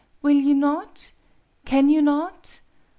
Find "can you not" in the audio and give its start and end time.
1.63-2.61